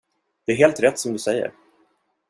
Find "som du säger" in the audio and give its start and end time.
0.99-1.51